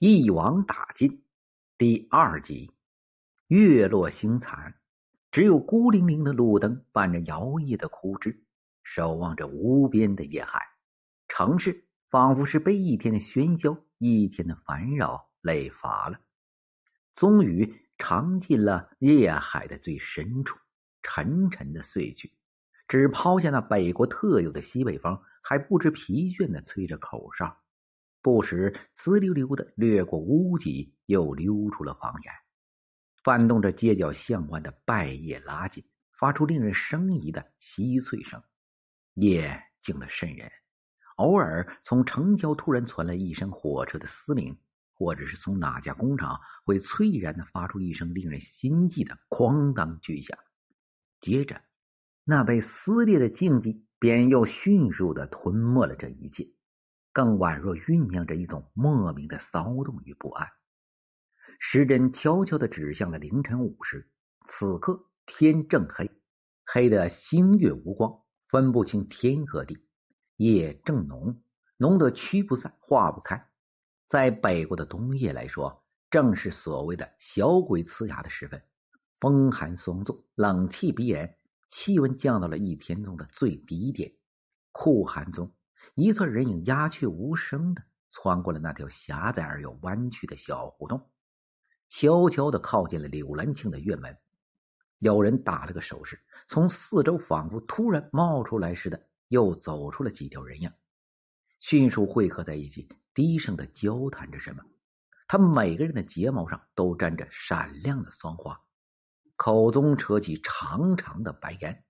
[0.00, 1.24] 一网打尽，
[1.76, 2.70] 第二集。
[3.48, 4.76] 月落星残，
[5.32, 8.44] 只有孤零零的路灯伴着摇曳的枯枝，
[8.84, 10.62] 守望着无边的夜海。
[11.26, 16.20] 城市仿佛是被一天的喧嚣、一天的烦扰累乏了，
[17.16, 20.56] 终于尝尽了夜海的最深处，
[21.02, 22.32] 沉沉的睡去。
[22.86, 27.56] 只抛下那北国特有的西北风，还不知疲倦的吹着口哨。
[28.20, 32.32] 不时滋溜溜的掠过屋脊，又溜出了房檐，
[33.22, 35.84] 翻动着街角巷弯的败叶拉紧，
[36.18, 38.42] 发出令人生疑的稀脆声。
[39.14, 40.50] 夜静得渗人，
[41.16, 44.56] 偶尔从城郊突然传来一声火车的嘶鸣，
[44.94, 50.36] 或者是从哪家工厂会脆然的发出一声令人心悸的哐当巨响。
[51.20, 51.60] 接着，
[52.24, 56.48] 那被撕裂的静寂便又迅速的吞没了这一切。
[57.12, 60.46] 更宛若酝酿着一种莫名的骚动与不安。
[61.60, 64.08] 时针悄悄的指向了凌晨五时，
[64.46, 66.08] 此刻天正黑，
[66.64, 68.16] 黑的星月无光，
[68.48, 69.76] 分不清天和地。
[70.36, 71.42] 夜正浓，
[71.76, 73.44] 浓得驱不散，化不开。
[74.06, 78.62] 在北国的冬夜来说，正是所谓的小鬼呲牙的时分，
[79.18, 81.34] 风寒霜重，冷气逼人，
[81.70, 84.10] 气温降到了一天中的最低点，
[84.70, 85.52] 酷寒中。
[85.94, 91.10] 一串人影鸦雀无声的穿过了那条狭窄而又弯曲的小胡同，
[91.88, 94.16] 悄悄的靠近了柳兰青的院门。
[94.98, 100.72] 有人打了个手势，从四周仿佛突然冒出来似的，又走出了几条人影，
[101.60, 104.64] 迅速汇合在一起，低声的交谈着什么。
[105.26, 108.60] 他们每个人的睫毛上都沾着闪亮的霜花，
[109.36, 111.84] 口中扯起长长的白烟。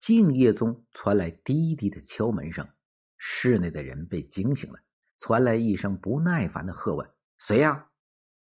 [0.00, 2.66] 静夜中传来低低的敲门声。
[3.22, 4.80] 室内的人被惊醒了，
[5.18, 7.86] 传来一声不耐烦的喝问：“谁呀？”“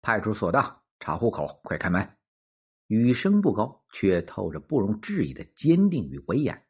[0.03, 2.17] 派出所的，查户口，快开门。”
[2.87, 6.61] 语声不高，却透着不容置疑的坚定与威严。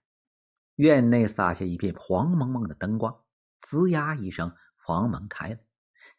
[0.75, 3.23] 院内洒下一片黄蒙蒙的灯光，
[3.61, 5.57] 吱呀一声，房门开了。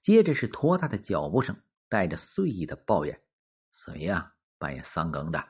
[0.01, 1.57] 接着是拖沓的脚步声，
[1.89, 3.23] 带着碎意的抱怨
[3.73, 4.33] ：“谁呀？
[4.59, 5.43] 半夜三更的。”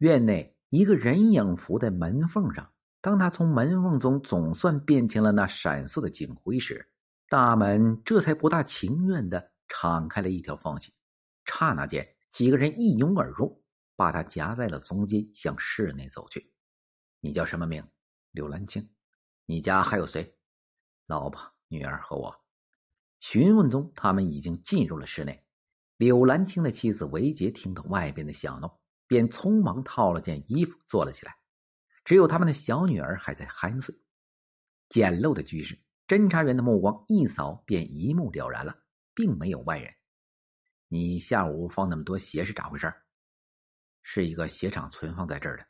[0.00, 2.70] 院内一个人影伏在门缝上。
[3.06, 6.90] 当他从门缝中总算辨清了那闪烁的警徽时，
[7.28, 10.92] 大门这才不大情愿的敞开了一条缝隙。
[11.44, 13.62] 刹那间，几个人一拥而入，
[13.94, 16.50] 把他夹在了中间，向室内走去。
[17.20, 17.86] 你叫什么名？
[18.32, 18.90] 柳兰青。
[19.44, 20.36] 你家还有谁？
[21.06, 22.34] 老婆、女儿和我。
[23.20, 25.44] 询问中，他们已经进入了室内。
[25.96, 31.36] 柳兰青的妻子韦杰听到外边的响动，便匆忙套了件衣服，坐了起来。
[32.06, 33.92] 只有他们的小女儿还在酣睡。
[34.88, 38.78] 简陋的居室，侦查员的目光一扫便一目了然了，
[39.12, 39.92] 并没有外人。
[40.86, 42.94] 你下午放那么多鞋是咋回事？
[44.04, 45.66] 是一个鞋厂存放在这儿的。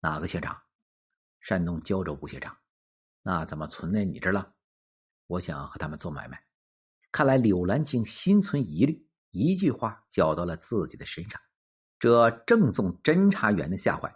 [0.00, 0.60] 哪个鞋厂？
[1.40, 2.54] 山东胶州布鞋厂。
[3.22, 4.54] 那怎么存在你这了？
[5.26, 6.38] 我想和他们做买卖。
[7.10, 11.40] 看来柳兰青心存疑虑，一句话搅到了自己的身上，
[11.98, 14.14] 这正中侦查员的下怀。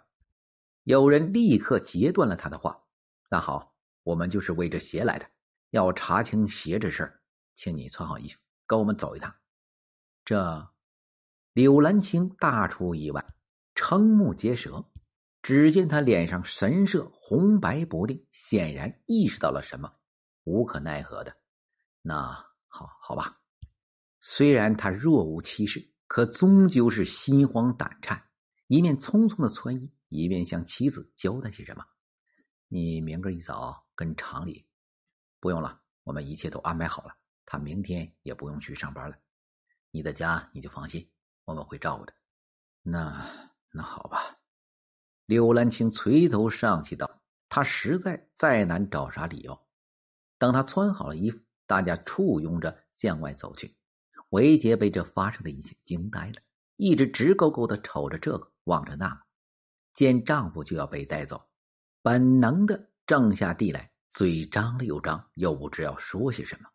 [0.83, 2.83] 有人立刻截断了他的话
[3.29, 3.73] ：“那好，
[4.03, 5.25] 我们就是为这鞋来的，
[5.69, 7.21] 要查清鞋这事儿，
[7.55, 9.33] 请你穿好衣服，跟我们走一趟。”
[10.25, 10.69] 这，
[11.53, 13.25] 柳兰青大出意外，
[13.75, 14.85] 瞠目结舌。
[15.41, 19.91] 只见他脸上神色红白不定，显然意识到了什么，
[20.45, 21.35] 无可奈何的
[22.01, 22.15] ：“那
[22.67, 23.37] 好好吧。”
[24.21, 28.23] 虽然他若无其事，可终究是心慌胆颤，
[28.67, 29.91] 一面匆匆的穿衣。
[30.15, 31.83] 一面向妻子交代些什么。
[32.67, 34.67] 你明个一早跟厂里，
[35.39, 37.15] 不用了，我们一切都安排好了。
[37.47, 39.17] 他明天也不用去上班了。
[39.89, 41.09] 你的家你就放心，
[41.45, 42.13] 我们会照顾的。
[42.83, 43.27] 那
[43.71, 44.37] 那好吧。
[45.25, 49.59] 柳兰青垂头丧气道：“他实在再难找啥理由。”
[50.37, 53.75] 等他穿好了衣服，大家簇拥着向外走去。
[54.29, 56.41] 韦杰被这发生的一切惊呆了，
[56.75, 59.21] 一直直勾勾的瞅着这个，望着那个。
[59.93, 61.41] 见丈夫就要被带走，
[62.01, 66.69] 本能的正下地来，嘴张了又张，又不知要说些什么。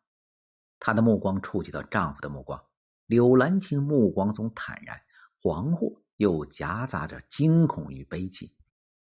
[0.79, 2.62] 她的目光触及到丈夫的目光，
[3.06, 4.97] 柳兰青目光中坦然、
[5.43, 8.55] 惶惑，又夹杂着惊恐与悲戚。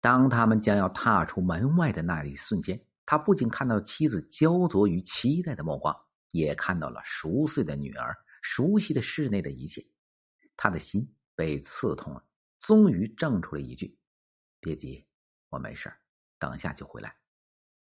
[0.00, 5.96] 当他们将要踏出门外的那一瞬间，他不仅看到妻子焦灼与期待的目光，
[6.32, 9.86] 也看到了熟睡的女儿、熟悉的室内的一切。
[10.56, 12.24] 他的心被刺痛了。
[12.60, 13.98] 终于挣出了一句
[14.60, 15.04] ：“别急，
[15.48, 15.92] 我没事
[16.38, 17.16] 等下就回来。”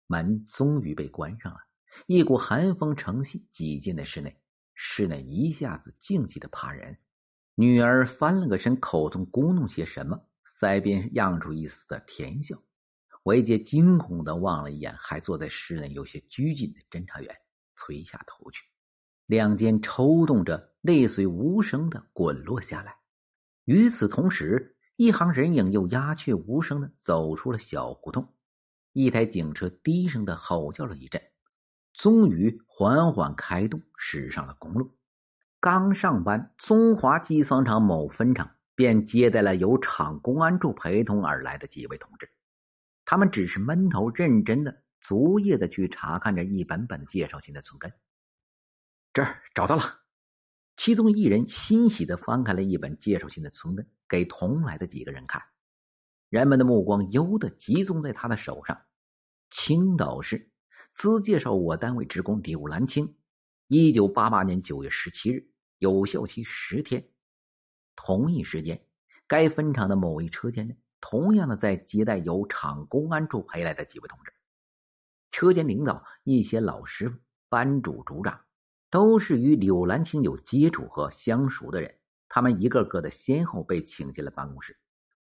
[0.09, 1.59] 门终于被关上了，
[2.07, 4.37] 一股寒风乘隙挤进了室内。
[4.75, 6.99] 室内一下子静寂的怕人。
[7.55, 10.29] 女儿翻了个身，口中咕哝些什么，
[10.61, 12.63] 腮边漾出一丝的甜笑。
[13.23, 17.35] 韦杰惊恐的望了一眼还坐在室内有些拘谨的侦查员，
[17.75, 18.63] 垂下头去，
[19.27, 22.97] 两肩抽动着，泪水无声的滚落下来。
[23.65, 28.33] 与此同时，一行人影又鸦雀无声的走出了小胡同。
[28.93, 31.21] 一台警车低声的吼叫了一阵，
[31.93, 34.97] 终于缓缓开动，驶上了公路。
[35.61, 42.31] 刚上班，中华机床厂某分厂便接待了由厂公安处陪同而来的几位同志。
[43.05, 47.93] 他们只是闷头认真的、逐页的去查看着一本本介绍信的存根。
[49.17, 50.03] 这儿找到了，
[50.77, 55.43] 其中一人欣喜的翻开了一本介绍信的存根，给同来的几个人看。
[56.29, 58.79] 人们的目光由的集中在他的手上。
[59.51, 60.51] 青岛市，
[60.93, 63.17] 兹介绍我单位职工柳兰青，
[63.69, 65.51] 一九八八年九月十七日。
[65.79, 67.09] 有效期十天。
[67.95, 68.87] 同一时间，
[69.27, 74.33] 该分厂的某一车间内，同样的在接待由厂公安处陪来的几位同志。
[75.33, 77.19] 车间领导、一些老师傅、
[77.49, 78.39] 班主、组长，
[78.91, 81.95] 都是与柳兰青有接触和相熟的人。
[82.29, 84.77] 他们一个个的先后被请进了办公室。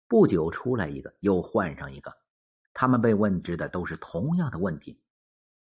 [0.06, 2.12] 不久出来一个，又换上一个。
[2.72, 5.00] 他们被问知的都是同样的问题：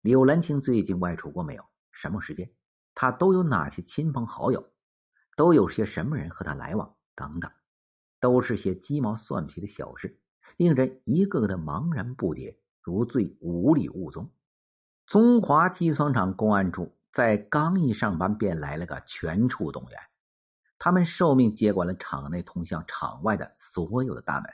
[0.03, 1.65] 柳兰青最近外出过没有？
[1.93, 2.51] 什么时间？
[2.95, 4.73] 他都有哪些亲朋好友？
[5.37, 6.95] 都有些什么人和他来往？
[7.15, 7.51] 等等，
[8.21, 10.19] 都是些鸡毛蒜皮的小事，
[10.57, 14.31] 令人一个个的茫然不解，如醉无里雾中。
[15.07, 19.99] 中华机床厂公安处在刚一上班便来了个全处动员，
[20.79, 24.53] 他们受命接管了厂内通向厂外的所有的大门，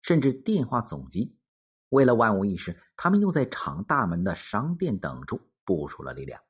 [0.00, 1.36] 甚至电话总机。
[1.88, 6.40] 为了万无一失，他们又在厂大门的商店等处部署了力量。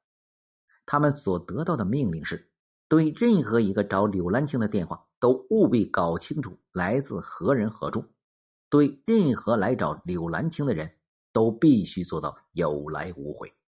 [0.84, 2.50] 他们所得到的命令是。
[2.86, 8.04] 对任何一个找柳兰青的电话，都务必搞清楚来自何人何处。
[8.68, 10.94] 对任何来找柳兰青的人，
[11.32, 13.54] 都必须做到有来无回。